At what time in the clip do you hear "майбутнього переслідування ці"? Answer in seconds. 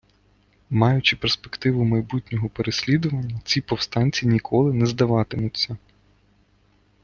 1.85-3.61